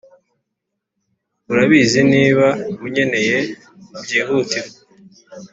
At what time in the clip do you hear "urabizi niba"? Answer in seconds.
1.51-2.47